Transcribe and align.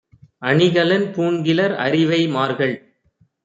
அணிகலன் 0.41 1.05
பூண்கிலர் 1.13 1.75
அரிவை 1.77 2.21
மார்கள்! 2.27 2.75